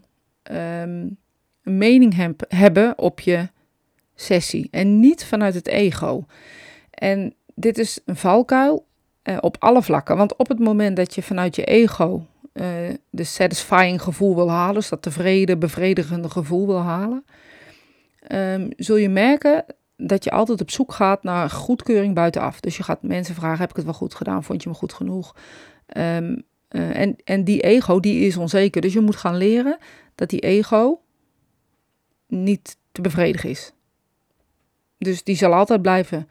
um, 0.51 1.17
een 1.63 1.77
mening 1.77 2.15
heb, 2.15 2.45
hebben 2.47 2.97
op 2.97 3.19
je 3.19 3.49
sessie 4.15 4.67
en 4.71 4.99
niet 4.99 5.25
vanuit 5.25 5.53
het 5.53 5.67
ego. 5.67 6.25
En 6.89 7.33
dit 7.55 7.77
is 7.77 7.99
een 8.05 8.15
valkuil 8.15 8.85
uh, 9.29 9.37
op 9.41 9.55
alle 9.59 9.83
vlakken. 9.83 10.17
Want 10.17 10.35
op 10.35 10.47
het 10.47 10.59
moment 10.59 10.95
dat 10.95 11.15
je 11.15 11.21
vanuit 11.21 11.55
je 11.55 11.63
ego 11.63 12.25
uh, 12.53 12.65
de 13.09 13.23
satisfying 13.23 14.01
gevoel 14.01 14.35
wil 14.35 14.49
halen, 14.49 14.73
dus 14.73 14.89
dat 14.89 15.01
tevreden, 15.01 15.59
bevredigende 15.59 16.29
gevoel 16.29 16.67
wil 16.67 16.81
halen, 16.81 17.25
um, 18.31 18.69
zul 18.77 18.95
je 18.95 19.09
merken 19.09 19.65
dat 19.97 20.23
je 20.23 20.31
altijd 20.31 20.61
op 20.61 20.71
zoek 20.71 20.93
gaat 20.93 21.23
naar 21.23 21.49
goedkeuring 21.49 22.15
buitenaf. 22.15 22.59
Dus 22.59 22.77
je 22.77 22.83
gaat 22.83 23.01
mensen 23.01 23.35
vragen: 23.35 23.59
heb 23.59 23.69
ik 23.69 23.75
het 23.75 23.85
wel 23.85 23.93
goed 23.93 24.15
gedaan? 24.15 24.43
Vond 24.43 24.63
je 24.63 24.69
me 24.69 24.75
goed 24.75 24.93
genoeg? 24.93 25.35
Um, 25.97 26.43
uh, 26.71 26.95
en, 26.95 27.15
en 27.23 27.43
die 27.43 27.61
ego, 27.61 27.99
die 27.99 28.25
is 28.25 28.37
onzeker. 28.37 28.81
Dus 28.81 28.93
je 28.93 28.99
moet 28.99 29.15
gaan 29.15 29.37
leren 29.37 29.77
dat 30.15 30.29
die 30.29 30.39
ego 30.39 31.01
niet 32.27 32.77
te 32.91 33.01
bevredigen 33.01 33.49
is. 33.49 33.73
Dus 34.97 35.23
die 35.23 35.35
zal 35.35 35.53
altijd 35.53 35.81
blijven 35.81 36.27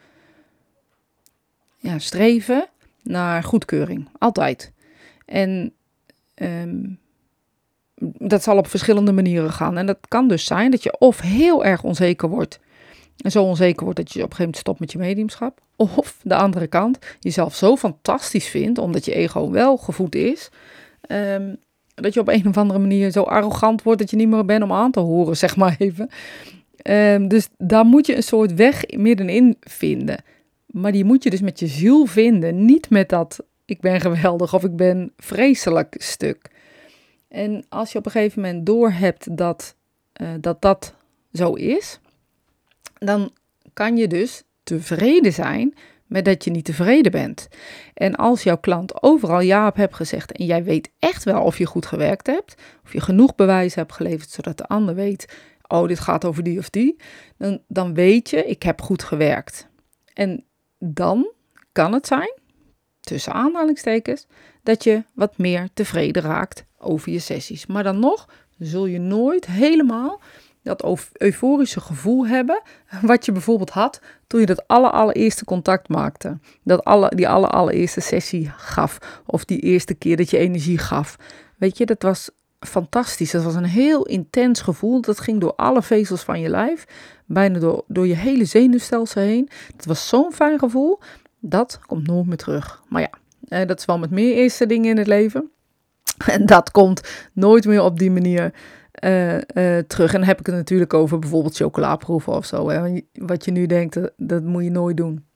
ja, 1.79 1.99
streven 1.99 2.69
naar 3.03 3.43
goedkeuring. 3.43 4.09
Altijd. 4.19 4.73
En 5.25 5.73
um, 6.35 6.99
dat 8.01 8.43
zal 8.43 8.57
op 8.57 8.67
verschillende 8.67 9.13
manieren 9.13 9.53
gaan. 9.53 9.77
En 9.79 9.87
dat 9.87 9.99
kan 10.09 10.29
dus 10.29 10.45
zijn 10.45 10.71
dat 10.71 10.83
je 10.83 10.99
of 10.99 11.21
heel 11.21 11.65
erg 11.65 11.83
onzeker 11.83 12.29
wordt. 12.29 12.61
En 13.19 13.31
zo 13.31 13.43
onzeker 13.43 13.85
wordt 13.85 13.99
dat 13.99 14.13
je 14.13 14.23
op 14.23 14.31
een 14.31 14.37
gegeven 14.37 14.45
moment 14.45 14.61
stopt 14.61 14.81
met 14.81 14.93
je 14.93 14.99
mediumschap. 14.99 15.61
Of 15.77 16.21
de 16.23 16.35
andere 16.35 16.67
kant, 16.67 16.99
jezelf 17.21 17.55
zo 17.55 17.77
fantastisch 17.77 18.49
vindt, 18.49 18.79
omdat 18.79 19.05
je 19.05 19.15
ego 19.15 19.51
wel 19.51 19.77
gevoed 19.77 20.15
is. 20.15 20.51
Um, 21.09 21.57
dat 21.95 22.15
je 22.15 22.21
op 22.21 22.29
een 22.29 22.49
of 22.49 22.57
andere 22.57 22.79
manier 22.79 23.11
zo 23.11 23.23
arrogant 23.23 23.83
wordt 23.83 24.01
dat 24.01 24.11
je 24.11 24.17
niet 24.17 24.29
meer 24.29 24.45
bent 24.45 24.63
om 24.63 24.73
aan 24.73 24.91
te 24.91 25.01
horen, 25.01 25.37
zeg 25.47 25.57
maar 25.57 25.77
even. 25.79 26.09
Um, 26.83 27.29
dus 27.29 27.49
daar 27.59 27.85
moet 27.85 28.07
je 28.07 28.17
een 28.17 28.23
soort 28.23 28.55
weg 28.55 28.85
middenin 28.97 29.57
vinden. 29.61 30.23
Maar 30.69 30.93
die 30.93 31.05
moet 31.05 31.23
je 31.23 31.31
dus 31.31 31.41
met 31.41 31.59
je 31.59 31.67
ziel 31.67 32.07
vinden, 32.07 32.65
niet 32.65 32.91
met 32.91 33.09
dat 33.09 33.41
ik 33.65 33.81
ben 33.81 34.01
geweldig 34.01 34.55
of 34.55 34.65
ik 34.65 34.77
ben 34.77 35.13
vreselijk 35.17 35.95
stuk. 35.99 36.51
En 37.29 37.65
als 37.69 37.93
je 37.93 37.99
op 37.99 38.07
een 38.07 38.11
gegeven 38.11 38.43
moment 38.43 38.67
doorhebt 38.67 39.37
dat, 39.37 39.75
uh, 40.23 40.29
dat 40.41 40.63
dat 40.63 40.95
zo 41.33 41.53
is, 41.53 42.01
dan 42.99 43.33
kan 43.73 43.97
je 43.97 44.09
dus 44.09 44.43
tevreden 44.63 45.33
zijn 45.33 45.75
met 46.07 46.25
dat 46.25 46.45
je 46.45 46.51
niet 46.51 46.65
tevreden 46.65 47.13
bent. 47.13 47.49
En 47.95 48.15
als 48.15 48.43
jouw 48.43 48.59
klant 48.59 49.03
overal 49.03 49.41
ja 49.41 49.67
op 49.67 49.77
hebt 49.77 49.95
gezegd 49.95 50.33
en 50.33 50.45
jij 50.45 50.65
weet 50.65 50.91
echt 50.99 51.25
wel 51.25 51.43
of 51.43 51.59
je 51.59 51.67
goed 51.67 51.87
gewerkt 51.87 52.27
hebt, 52.27 52.55
of 52.85 52.93
je 52.93 53.01
genoeg 53.01 53.35
bewijs 53.35 53.75
hebt 53.75 53.93
geleverd 53.93 54.31
zodat 54.31 54.59
de 54.59 54.67
ander 54.67 54.95
weet, 54.95 55.37
oh 55.67 55.89
dit 55.89 56.01
gaat 56.01 56.25
over 56.25 56.43
die 56.43 56.59
of 56.59 56.71
die, 56.71 56.97
dan, 57.37 57.61
dan 57.69 57.95
weet 57.95 58.31
je 58.31 58.45
ik 58.45 58.63
heb 58.63 58.81
goed 58.81 59.03
gewerkt. 59.03 59.69
En 60.15 60.45
dan 60.79 61.33
kan 61.73 61.93
het 61.93 62.07
zijn 62.07 62.33
tussen 63.01 63.33
aanhalingstekens, 63.33 64.27
dat 64.63 64.85
je 64.85 65.05
wat 65.15 65.39
meer 65.39 65.69
tevreden 65.75 66.23
raakt 66.23 66.65
over 66.79 67.13
je 67.13 67.19
sessies. 67.19 67.67
Maar 67.67 67.83
dan 67.83 67.99
nog 67.99 68.29
zul 68.59 68.87
je 68.87 68.99
nooit 68.99 69.47
helemaal 69.47 70.21
dat 70.63 71.13
euforische 71.13 71.81
gevoel 71.81 72.27
hebben, 72.27 72.63
wat 73.03 73.25
je 73.25 73.33
bijvoorbeeld 73.33 73.71
had 73.71 74.01
toen 74.27 74.41
je 74.41 74.47
dat 74.47 74.67
aller, 74.67 74.91
allereerste 74.91 75.45
contact 75.45 75.89
maakte. 75.89 76.39
Dat 76.63 76.85
alle, 76.85 77.13
die 77.15 77.29
aller, 77.29 77.51
allereerste 77.51 78.01
sessie 78.01 78.53
gaf, 78.57 79.23
of 79.27 79.45
die 79.45 79.61
eerste 79.61 79.95
keer 79.95 80.17
dat 80.17 80.31
je 80.31 80.39
energie 80.39 80.79
gaf. 80.79 81.17
Weet 81.57 81.79
je, 81.79 81.87
dat 81.87 82.03
was 82.03 82.31
fantastisch. 82.61 83.31
Dat 83.31 83.43
was 83.43 83.55
een 83.55 83.65
heel 83.65 84.07
intens 84.07 84.61
gevoel. 84.61 85.01
Dat 85.01 85.21
ging 85.21 85.41
door 85.41 85.55
alle 85.55 85.83
vezels 85.83 86.23
van 86.23 86.41
je 86.41 86.49
lijf, 86.49 86.85
bijna 87.27 87.59
door, 87.59 87.85
door 87.87 88.07
je 88.07 88.17
hele 88.17 88.45
zenuwstelsel 88.45 89.23
heen. 89.23 89.49
Dat 89.77 89.85
was 89.85 90.09
zo'n 90.09 90.33
fijn 90.33 90.59
gevoel. 90.59 91.01
Dat 91.41 91.81
komt 91.87 92.07
nooit 92.07 92.27
meer 92.27 92.37
terug. 92.37 92.83
Maar 92.89 93.01
ja, 93.01 93.11
eh, 93.49 93.67
dat 93.67 93.79
is 93.79 93.85
wel 93.85 93.99
met 93.99 94.11
meer 94.11 94.35
eerste 94.35 94.67
dingen 94.67 94.91
in 94.91 94.99
het 94.99 95.07
leven. 95.07 95.51
En 96.27 96.47
dat 96.47 96.71
komt 96.71 97.29
nooit 97.33 97.65
meer 97.67 97.83
op 97.83 97.99
die 97.99 98.11
manier 98.11 98.53
uh, 99.05 99.35
uh, 99.35 99.41
terug. 99.87 100.13
En 100.13 100.19
dan 100.19 100.29
heb 100.29 100.41
ik 100.41 100.47
het 100.47 100.55
natuurlijk 100.55 100.95
over 100.95 101.19
bijvoorbeeld 101.19 101.57
chocolaproeven 101.57 102.33
of 102.33 102.47
zo. 102.47 102.73
Wat 103.13 103.45
je 103.45 103.51
nu 103.51 103.67
denkt, 103.67 103.99
dat, 104.17 104.43
moet 104.43 104.65
je 104.65 104.71
nooit 104.71 104.97
doen. 104.97 105.27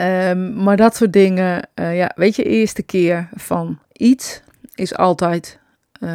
Um, 0.00 0.62
maar 0.62 0.76
dat 0.76 0.96
soort 0.96 1.12
dingen, 1.12 1.68
uh, 1.74 1.96
ja, 1.96 2.12
weet 2.14 2.36
je, 2.36 2.42
eerste 2.42 2.82
keer 2.82 3.28
van 3.34 3.78
iets 3.92 4.42
is 4.74 4.96
altijd 4.96 5.59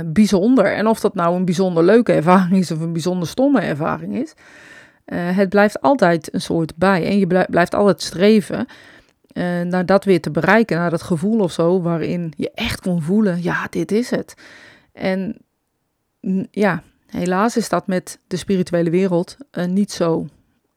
bijzonder. 0.05 0.73
En 0.73 0.87
of 0.87 0.99
dat 0.99 1.15
nou 1.15 1.35
een 1.35 1.45
bijzonder 1.45 1.83
leuke 1.83 2.13
ervaring 2.13 2.61
is 2.61 2.71
of 2.71 2.79
een 2.79 2.93
bijzonder 2.93 3.27
stomme 3.27 3.59
ervaring 3.59 4.17
is, 4.17 4.33
het 5.15 5.49
blijft 5.49 5.81
altijd 5.81 6.33
een 6.33 6.41
soort 6.41 6.75
bij. 6.75 7.05
En 7.05 7.19
je 7.19 7.45
blijft 7.49 7.75
altijd 7.75 8.01
streven 8.01 8.65
naar 9.67 9.85
dat 9.85 10.03
weer 10.03 10.21
te 10.21 10.31
bereiken, 10.31 10.77
naar 10.77 10.89
dat 10.89 11.03
gevoel 11.03 11.39
of 11.39 11.51
zo, 11.51 11.81
waarin 11.81 12.33
je 12.37 12.51
echt 12.53 12.81
kon 12.81 13.01
voelen, 13.01 13.43
ja, 13.43 13.67
dit 13.69 13.91
is 13.91 14.09
het. 14.09 14.33
En 14.93 15.37
ja, 16.51 16.83
helaas 17.07 17.57
is 17.57 17.69
dat 17.69 17.87
met 17.87 18.19
de 18.27 18.37
spirituele 18.37 18.89
wereld 18.89 19.37
niet 19.67 19.91
zo. 19.91 20.27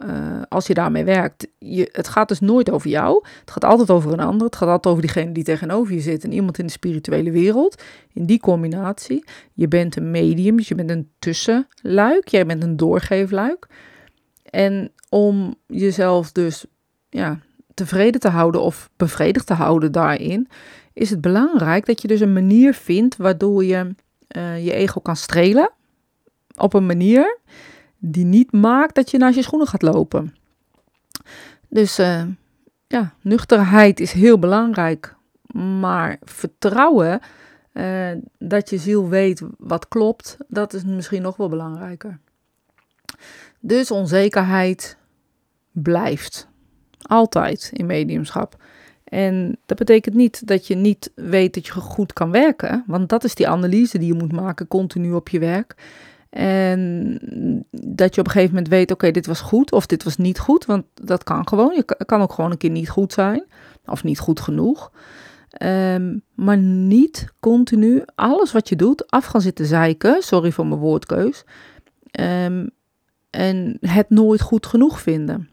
Uh, 0.07 0.43
als 0.49 0.67
je 0.67 0.75
daarmee 0.75 1.05
werkt. 1.05 1.49
Je, 1.59 1.89
het 1.93 2.09
gaat 2.09 2.29
dus 2.29 2.41
nooit 2.41 2.71
over 2.71 2.91
jou. 2.91 3.25
Het 3.41 3.51
gaat 3.51 3.65
altijd 3.65 3.91
over 3.91 4.13
een 4.13 4.21
ander. 4.21 4.47
Het 4.47 4.57
gaat 4.57 4.69
altijd 4.69 4.87
over 4.87 5.03
diegene 5.03 5.33
die 5.33 5.45
tegenover 5.45 5.95
je 5.95 6.01
zit. 6.01 6.25
En 6.25 6.33
iemand 6.33 6.59
in 6.59 6.67
de 6.67 6.73
spirituele 6.73 7.31
wereld. 7.31 7.83
In 8.13 8.27
die 8.27 8.41
combinatie. 8.41 9.25
Je 9.53 9.69
bent 9.69 9.97
een 9.97 10.11
medium. 10.11 10.57
Dus 10.57 10.69
je 10.69 10.75
bent 10.75 10.91
een 10.91 11.11
tussenluik. 11.19 12.29
Jij 12.29 12.47
bent 12.47 12.63
een 12.63 12.77
doorgeefluik. 12.77 13.67
En 14.51 14.93
om 15.09 15.55
jezelf 15.67 16.33
dus 16.33 16.65
ja, 17.11 17.39
tevreden 17.75 18.21
te 18.21 18.29
houden 18.29 18.61
of 18.61 18.91
bevredigd 18.97 19.47
te 19.47 19.55
houden 19.55 19.93
daarin. 19.93 20.49
Is 20.93 21.11
het 21.11 21.21
belangrijk 21.21 21.87
dat 21.87 22.03
je 22.03 22.09
dus 22.09 22.21
een 22.21 22.33
manier 22.33 22.75
vindt 22.75 23.17
waardoor 23.17 23.65
je 23.65 23.95
uh, 24.37 24.65
je 24.65 24.73
ego 24.73 25.01
kan 25.01 25.17
strelen 25.17 25.71
op 26.57 26.75
een 26.75 26.87
manier 26.87 27.39
die 27.99 28.25
niet 28.25 28.53
maakt 28.53 28.95
dat 28.95 29.11
je 29.11 29.19
naar 29.19 29.35
je 29.35 29.43
schoenen 29.43 29.69
gaat 29.69 29.83
lopen. 29.83 30.35
Dus 31.69 31.99
uh, 31.99 32.23
ja, 32.87 33.13
nuchterheid 33.21 34.01
is 34.01 34.13
heel 34.13 34.39
belangrijk, 34.39 35.17
maar 35.81 36.19
vertrouwen 36.23 37.21
uh, 37.73 38.11
dat 38.39 38.71
je 38.71 38.79
ziel 38.79 39.09
weet 39.09 39.43
wat 39.59 39.89
klopt, 39.89 40.37
dat 40.49 40.73
is 40.73 40.85
misschien 40.85 41.23
nog 41.23 41.37
wel 41.37 41.49
belangrijker. 41.49 42.19
Dus 43.61 43.91
onzekerheid 43.91 44.97
blijft. 45.73 46.49
Altijd 47.03 47.71
in 47.73 47.87
mediumschap. 47.87 48.57
En 49.05 49.59
dat 49.67 49.79
betekent 49.79 50.15
niet 50.15 50.47
dat 50.47 50.67
je 50.67 50.75
niet 50.75 51.13
weet 51.15 51.55
dat 51.55 51.67
je 51.67 51.73
goed 51.73 52.13
kan 52.13 52.31
werken, 52.31 52.85
want 52.87 53.09
dat 53.09 53.25
is 53.25 53.35
die 53.35 53.49
analyse 53.49 53.99
die 53.99 54.07
je 54.07 54.19
moet 54.19 54.33
maken 54.33 54.69
continu 54.69 55.13
op 55.13 55.29
je 55.29 55.39
werk. 55.39 55.75
En 56.31 57.19
dat 57.71 58.15
je 58.15 58.21
op 58.21 58.27
een 58.27 58.33
gegeven 58.33 58.55
moment 58.55 58.73
weet, 58.73 58.91
oké, 58.91 59.11
dit 59.11 59.27
was 59.27 59.41
goed 59.41 59.73
of 59.73 59.87
dit 59.87 60.05
was 60.05 60.17
niet 60.17 60.39
goed, 60.39 60.65
want 60.65 60.85
dat 60.95 61.25
kan 61.25 61.49
gewoon. 61.49 61.75
Je 61.75 62.05
kan 62.07 62.21
ook 62.21 62.33
gewoon 62.33 62.51
een 62.51 62.57
keer 62.57 62.71
niet 62.71 62.89
goed 62.89 63.13
zijn 63.13 63.45
of 63.87 64.05
niet 64.05 64.19
goed 64.19 64.41
genoeg. 64.41 64.93
Ehm, 65.49 66.19
maar 66.35 66.57
niet 66.59 67.29
continu 67.41 68.03
alles 68.15 68.53
wat 68.53 68.69
je 68.69 68.77
doet 68.77 69.11
af 69.11 69.25
gaan 69.25 69.41
zitten 69.41 69.67
zeiken, 69.67 70.23
sorry 70.23 70.53
voor 70.53 70.67
mijn 70.67 70.81
woordkeus, 70.81 71.45
ehm, 72.11 72.67
en 73.31 73.79
het 73.81 74.11
nooit 74.11 74.41
goed 74.41 74.67
genoeg 74.67 75.01
vinden. 75.01 75.49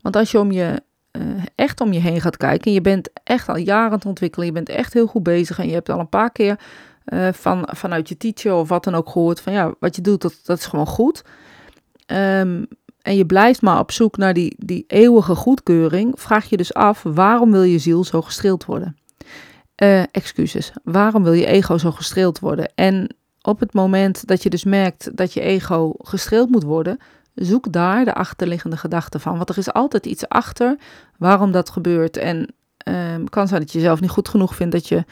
Want 0.00 0.16
als 0.16 0.30
je 0.30 0.38
om 0.38 0.52
je 0.52 0.82
uh, 1.12 1.42
echt 1.54 1.80
om 1.80 1.92
je 1.92 2.00
heen 2.00 2.20
gaat 2.20 2.36
kijken. 2.36 2.66
En 2.66 2.72
je 2.72 2.80
bent 2.80 3.10
echt 3.24 3.48
al 3.48 3.56
jaren 3.56 3.90
aan 3.90 3.96
het 3.96 4.06
ontwikkelen. 4.06 4.46
Je 4.46 4.52
bent 4.52 4.68
echt 4.68 4.92
heel 4.92 5.06
goed 5.06 5.22
bezig. 5.22 5.58
En 5.58 5.66
je 5.66 5.72
hebt 5.72 5.88
al 5.88 5.98
een 5.98 6.08
paar 6.08 6.32
keer 6.32 6.60
uh, 7.08 7.28
van, 7.32 7.68
vanuit 7.72 8.08
je 8.08 8.16
teacher 8.16 8.54
of 8.54 8.68
wat 8.68 8.84
dan 8.84 8.94
ook 8.94 9.08
gehoord. 9.10 9.40
Van 9.40 9.52
ja, 9.52 9.74
wat 9.80 9.96
je 9.96 10.02
doet, 10.02 10.22
dat, 10.22 10.40
dat 10.44 10.58
is 10.58 10.66
gewoon 10.66 10.86
goed. 10.86 11.22
Um, 12.06 12.66
en 13.02 13.16
je 13.16 13.26
blijft 13.26 13.62
maar 13.62 13.78
op 13.78 13.92
zoek 13.92 14.16
naar 14.16 14.34
die, 14.34 14.54
die 14.58 14.84
eeuwige 14.86 15.34
goedkeuring. 15.34 16.20
Vraag 16.20 16.48
je 16.48 16.56
dus 16.56 16.74
af, 16.74 17.02
waarom 17.02 17.50
wil 17.50 17.62
je 17.62 17.78
ziel 17.78 18.04
zo 18.04 18.22
gestreeld 18.22 18.64
worden? 18.64 18.96
Uh, 19.82 20.02
excuses. 20.10 20.72
Waarom 20.84 21.22
wil 21.22 21.32
je 21.32 21.46
ego 21.46 21.78
zo 21.78 21.90
gestreeld 21.90 22.38
worden? 22.38 22.72
En 22.74 23.14
op 23.42 23.60
het 23.60 23.72
moment 23.72 24.26
dat 24.26 24.42
je 24.42 24.50
dus 24.50 24.64
merkt 24.64 25.16
dat 25.16 25.32
je 25.32 25.40
ego 25.40 25.94
gestreeld 25.98 26.50
moet 26.50 26.62
worden, 26.62 26.98
Zoek 27.38 27.72
daar 27.72 28.04
de 28.04 28.14
achterliggende 28.14 28.76
gedachte 28.76 29.18
van. 29.18 29.36
Want 29.36 29.48
er 29.48 29.58
is 29.58 29.72
altijd 29.72 30.06
iets 30.06 30.28
achter 30.28 30.76
waarom 31.18 31.52
dat 31.52 31.70
gebeurt. 31.70 32.16
En 32.16 32.54
um, 32.84 33.28
kan 33.28 33.48
zijn 33.48 33.60
dat 33.60 33.72
je 33.72 33.78
jezelf 33.78 34.00
niet 34.00 34.10
goed 34.10 34.28
genoeg 34.28 34.54
vindt, 34.54 34.72
dat 34.72 34.88
je 34.88 35.04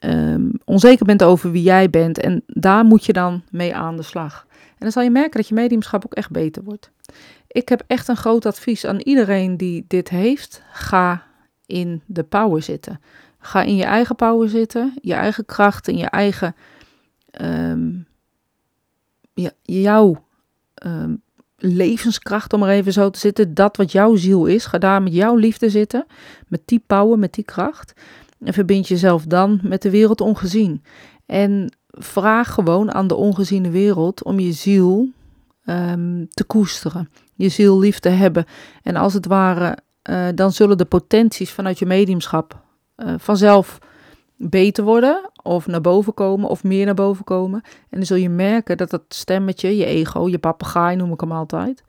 um, 0.00 0.50
onzeker 0.64 1.06
bent 1.06 1.22
over 1.22 1.50
wie 1.50 1.62
jij 1.62 1.90
bent. 1.90 2.18
En 2.18 2.42
daar 2.46 2.84
moet 2.84 3.04
je 3.04 3.12
dan 3.12 3.42
mee 3.50 3.74
aan 3.74 3.96
de 3.96 4.02
slag. 4.02 4.46
En 4.48 4.76
dan 4.78 4.92
zal 4.92 5.02
je 5.02 5.10
merken 5.10 5.40
dat 5.40 5.48
je 5.48 5.54
mediumschap 5.54 6.04
ook 6.04 6.14
echt 6.14 6.30
beter 6.30 6.62
wordt. 6.62 6.90
Ik 7.46 7.68
heb 7.68 7.84
echt 7.86 8.08
een 8.08 8.16
groot 8.16 8.46
advies 8.46 8.86
aan 8.86 9.00
iedereen 9.00 9.56
die 9.56 9.84
dit 9.88 10.08
heeft. 10.08 10.62
Ga 10.72 11.22
in 11.66 12.02
de 12.06 12.22
power 12.22 12.62
zitten. 12.62 13.00
Ga 13.38 13.62
in 13.62 13.76
je 13.76 13.84
eigen 13.84 14.16
power 14.16 14.48
zitten, 14.48 14.94
je 15.00 15.14
eigen 15.14 15.44
kracht 15.44 15.88
en 15.88 15.96
je 15.96 16.06
eigen, 16.06 16.56
ja, 19.34 19.50
jouw 19.62 20.24
um, 20.86 21.22
levenskracht, 21.58 22.52
om 22.52 22.62
er 22.62 22.68
even 22.68 22.92
zo 22.92 23.10
te 23.10 23.18
zitten. 23.18 23.54
Dat 23.54 23.76
wat 23.76 23.92
jouw 23.92 24.16
ziel 24.16 24.46
is. 24.46 24.66
Ga 24.66 24.78
daar 24.78 25.02
met 25.02 25.14
jouw 25.14 25.36
liefde 25.36 25.70
zitten. 25.70 26.06
Met 26.48 26.60
die 26.64 26.82
power, 26.86 27.18
met 27.18 27.34
die 27.34 27.44
kracht. 27.44 27.92
En 28.40 28.52
verbind 28.52 28.88
jezelf 28.88 29.24
dan 29.24 29.60
met 29.62 29.82
de 29.82 29.90
wereld 29.90 30.20
ongezien. 30.20 30.82
En 31.26 31.76
vraag 31.88 32.54
gewoon 32.54 32.92
aan 32.92 33.06
de 33.06 33.14
ongeziene 33.14 33.70
wereld 33.70 34.24
om 34.24 34.38
je 34.38 34.52
ziel 34.52 35.08
um, 35.66 36.28
te 36.30 36.44
koesteren. 36.44 37.10
Je 37.34 37.48
ziel 37.48 37.78
lief 37.78 37.98
te 37.98 38.08
hebben. 38.08 38.44
En 38.82 38.96
als 38.96 39.14
het 39.14 39.26
ware, 39.26 39.78
uh, 40.10 40.26
dan 40.34 40.52
zullen 40.52 40.78
de 40.78 40.84
potenties 40.84 41.50
vanuit 41.50 41.78
je 41.78 41.86
mediumschap 41.86 42.62
uh, 42.96 43.14
vanzelf 43.18 43.78
beter 44.36 44.84
worden 44.84 45.30
of 45.42 45.66
naar 45.66 45.80
boven 45.80 46.14
komen 46.14 46.48
of 46.48 46.64
meer 46.64 46.84
naar 46.84 46.94
boven 46.94 47.24
komen. 47.24 47.62
En 47.64 47.98
dan 47.98 48.06
zul 48.06 48.16
je 48.16 48.28
merken 48.28 48.76
dat 48.76 48.90
dat 48.90 49.02
stemmetje, 49.08 49.76
je 49.76 49.84
ego, 49.84 50.28
je 50.28 50.38
papegaai 50.38 50.96
noem 50.96 51.12
ik 51.12 51.20
hem 51.20 51.32
altijd, 51.32 51.84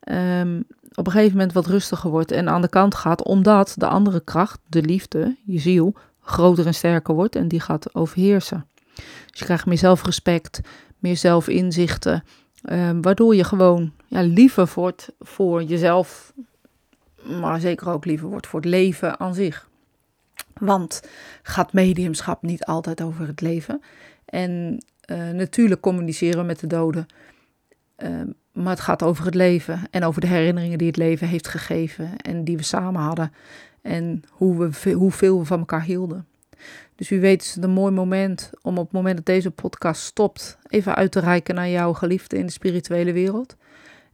um, 0.00 0.66
op 0.94 1.06
een 1.06 1.12
gegeven 1.12 1.36
moment 1.36 1.52
wat 1.52 1.66
rustiger 1.66 2.10
wordt 2.10 2.30
en 2.30 2.48
aan 2.48 2.62
de 2.62 2.68
kant 2.68 2.94
gaat, 2.94 3.24
omdat 3.24 3.74
de 3.76 3.86
andere 3.86 4.20
kracht, 4.20 4.60
de 4.66 4.82
liefde, 4.82 5.36
je 5.44 5.58
ziel, 5.58 5.94
groter 6.20 6.66
en 6.66 6.74
sterker 6.74 7.14
wordt 7.14 7.36
en 7.36 7.48
die 7.48 7.60
gaat 7.60 7.94
overheersen. 7.94 8.66
Dus 9.30 9.38
je 9.38 9.44
krijgt 9.44 9.66
meer 9.66 9.78
zelfrespect, 9.78 10.60
meer 10.98 11.16
zelfinzichten, 11.16 12.24
um, 12.70 13.02
waardoor 13.02 13.34
je 13.34 13.44
gewoon 13.44 13.92
ja, 14.06 14.20
liever 14.20 14.70
wordt 14.74 15.12
voor 15.20 15.62
jezelf, 15.62 16.32
maar 17.40 17.60
zeker 17.60 17.88
ook 17.88 18.04
liever 18.04 18.28
wordt 18.28 18.46
voor 18.46 18.60
het 18.60 18.68
leven 18.68 19.20
aan 19.20 19.34
zich. 19.34 19.68
Want 20.54 21.02
gaat 21.42 21.72
mediumschap 21.72 22.42
niet 22.42 22.64
altijd 22.64 23.02
over 23.02 23.26
het 23.26 23.40
leven? 23.40 23.82
En 24.24 24.82
uh, 25.06 25.30
natuurlijk 25.30 25.80
communiceren 25.80 26.46
met 26.46 26.60
de 26.60 26.66
doden. 26.66 27.06
Uh, 27.98 28.20
maar 28.62 28.72
het 28.72 28.80
gaat 28.80 29.02
over 29.02 29.24
het 29.24 29.34
leven 29.34 29.80
en 29.90 30.04
over 30.04 30.20
de 30.20 30.26
herinneringen 30.26 30.78
die 30.78 30.86
het 30.86 30.96
leven 30.96 31.28
heeft 31.28 31.48
gegeven 31.48 32.16
en 32.16 32.44
die 32.44 32.56
we 32.56 32.62
samen 32.62 33.00
hadden. 33.00 33.32
En 33.82 34.22
hoe 34.30 34.68
we, 34.68 34.92
hoeveel 34.92 35.38
we 35.38 35.44
van 35.44 35.58
elkaar 35.58 35.82
hielden. 35.82 36.26
Dus 36.94 37.08
wie 37.08 37.20
weet 37.20 37.42
is 37.42 37.54
het 37.54 37.64
een 37.64 37.70
mooi 37.70 37.92
moment 37.92 38.50
om 38.62 38.78
op 38.78 38.84
het 38.84 38.92
moment 38.92 39.16
dat 39.16 39.26
deze 39.26 39.50
podcast 39.50 40.02
stopt, 40.02 40.58
even 40.68 40.94
uit 40.94 41.12
te 41.12 41.20
reiken 41.20 41.54
naar 41.54 41.68
jouw 41.68 41.92
geliefden 41.92 42.38
in 42.38 42.46
de 42.46 42.52
spirituele 42.52 43.12
wereld. 43.12 43.56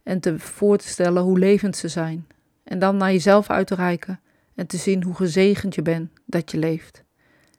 En 0.03 0.19
te 0.19 0.39
voor 0.39 0.77
te 0.77 0.87
stellen 0.87 1.23
hoe 1.23 1.39
levend 1.39 1.77
ze 1.77 1.87
zijn. 1.87 2.27
En 2.63 2.79
dan 2.79 2.97
naar 2.97 3.11
jezelf 3.11 3.49
uit 3.49 3.67
te 3.67 3.75
reiken 3.75 4.19
en 4.55 4.67
te 4.67 4.77
zien 4.77 5.03
hoe 5.03 5.15
gezegend 5.15 5.75
je 5.75 5.81
bent 5.81 6.09
dat 6.25 6.51
je 6.51 6.57
leeft. 6.57 7.03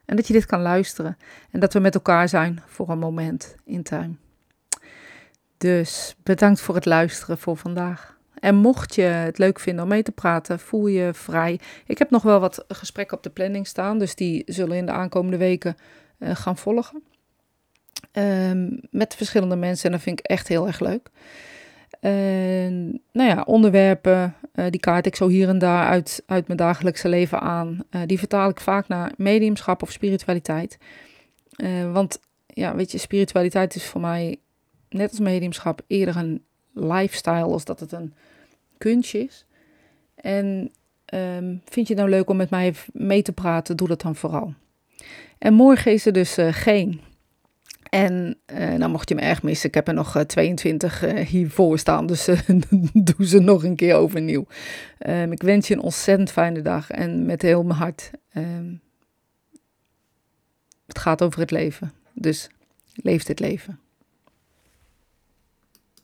En 0.04 0.16
dat 0.16 0.26
je 0.26 0.32
dit 0.32 0.46
kan 0.46 0.60
luisteren 0.60 1.16
en 1.50 1.60
dat 1.60 1.72
we 1.72 1.78
met 1.78 1.94
elkaar 1.94 2.28
zijn 2.28 2.62
voor 2.66 2.88
een 2.88 2.98
moment 2.98 3.54
in 3.64 3.82
time. 3.82 4.14
Dus 5.58 6.16
bedankt 6.22 6.60
voor 6.60 6.74
het 6.74 6.84
luisteren 6.84 7.38
voor 7.38 7.56
vandaag. 7.56 8.16
En 8.40 8.54
mocht 8.54 8.94
je 8.94 9.02
het 9.02 9.38
leuk 9.38 9.60
vinden 9.60 9.82
om 9.84 9.90
mee 9.90 10.02
te 10.02 10.12
praten, 10.12 10.58
voel 10.58 10.86
je 10.86 11.14
vrij. 11.14 11.60
Ik 11.86 11.98
heb 11.98 12.10
nog 12.10 12.22
wel 12.22 12.40
wat 12.40 12.64
gesprekken 12.68 13.16
op 13.16 13.22
de 13.22 13.30
planning 13.30 13.66
staan, 13.66 13.98
dus 13.98 14.14
die 14.14 14.42
zullen 14.46 14.76
in 14.76 14.86
de 14.86 14.92
aankomende 14.92 15.36
weken 15.36 15.76
uh, 16.18 16.30
gaan 16.34 16.56
volgen. 16.56 17.02
Ehm, 18.12 18.68
met 18.90 19.14
verschillende 19.14 19.56
mensen 19.56 19.86
en 19.86 19.92
dat 19.92 20.02
vind 20.02 20.18
ik 20.18 20.26
echt 20.26 20.48
heel 20.48 20.66
erg 20.66 20.80
leuk. 20.80 21.10
Nou 23.12 23.28
ja, 23.28 23.42
onderwerpen, 23.46 24.34
uh, 24.54 24.66
die 24.70 24.80
kaart 24.80 25.06
ik 25.06 25.16
zo 25.16 25.28
hier 25.28 25.48
en 25.48 25.58
daar 25.58 25.86
uit, 25.86 26.22
uit 26.26 26.46
mijn 26.46 26.58
dagelijkse 26.58 27.08
leven 27.08 27.40
aan. 27.40 27.84
Uh, 27.90 28.00
die 28.06 28.18
vertaal 28.18 28.48
ik 28.48 28.60
vaak 28.60 28.88
naar 28.88 29.12
mediumschap 29.16 29.82
of 29.82 29.92
spiritualiteit. 29.92 30.78
Want 31.92 32.20
ja, 32.46 32.74
weet 32.74 32.92
je, 32.92 32.98
spiritualiteit 32.98 33.74
is 33.74 33.86
voor 33.86 34.00
mij, 34.00 34.38
net 34.96 35.10
als 35.10 35.18
mediumschap, 35.18 35.82
eerder 35.86 36.16
een 36.16 36.44
lifestyle 36.72 37.42
als 37.42 37.64
dat 37.64 37.80
het 37.80 37.92
een 37.92 38.14
kunstje 38.78 39.18
is. 39.18 39.46
En 40.14 40.70
um, 41.14 41.62
vind 41.64 41.88
je 41.88 41.94
het 41.94 42.02
nou 42.02 42.10
leuk 42.10 42.30
om 42.30 42.36
met 42.36 42.50
mij 42.50 42.74
mee 42.92 43.22
te 43.22 43.32
praten, 43.32 43.76
doe 43.76 43.88
dat 43.88 44.00
dan 44.00 44.16
vooral. 44.16 44.54
En 45.38 45.54
morgen 45.54 45.92
is 45.92 46.06
er 46.06 46.12
dus 46.12 46.36
geen 46.50 47.00
en 47.90 48.36
uh, 48.52 48.74
nou 48.74 48.90
mocht 48.90 49.08
je 49.08 49.14
me 49.14 49.20
erg 49.20 49.42
missen, 49.42 49.68
ik 49.68 49.74
heb 49.74 49.88
er 49.88 49.94
nog 49.94 50.24
22 50.26 51.04
uh, 51.04 51.12
uh, 51.12 51.26
hiervoor 51.26 51.78
staan, 51.78 52.06
dus 52.06 52.24
doe 53.08 53.26
ze 53.26 53.38
nog 53.38 53.64
een 53.64 53.76
keer 53.76 53.94
overnieuw. 53.94 54.46
Um, 55.06 55.32
ik 55.32 55.42
wens 55.42 55.68
je 55.68 55.74
een 55.74 55.80
ontzettend 55.80 56.30
fijne 56.30 56.62
dag 56.62 56.90
en 56.90 57.26
met 57.26 57.42
heel 57.42 57.62
mijn 57.62 57.78
hart. 57.78 58.10
Um, 58.36 58.80
het 60.86 60.98
gaat 60.98 61.22
over 61.22 61.40
het 61.40 61.50
leven, 61.50 61.92
dus 62.14 62.48
leef 62.94 63.22
dit 63.22 63.40
leven. 63.40 63.78